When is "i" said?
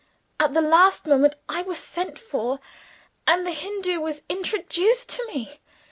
1.47-1.61